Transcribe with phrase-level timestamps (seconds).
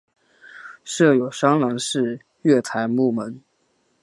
[0.83, 3.39] 设有栅栏式月台幕门。